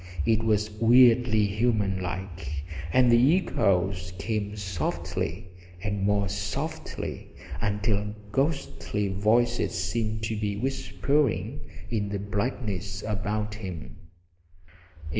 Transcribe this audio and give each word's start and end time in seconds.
It 0.25 0.41
was 0.43 0.71
weirdly 0.79 1.45
human 1.45 1.99
like; 2.01 2.63
and 2.91 3.11
the 3.11 3.37
echoes 3.37 4.11
came 4.17 4.57
softly, 4.57 5.51
and 5.83 6.01
more 6.01 6.27
softly, 6.27 7.27
until 7.61 8.15
ghostly 8.31 9.09
voices 9.09 9.73
seemed 9.75 10.23
to 10.23 10.35
be 10.35 10.57
whispering 10.57 11.59
in 11.91 12.09
the 12.09 12.17
blackness 12.17 13.03
about 13.05 13.53
him. 13.53 13.95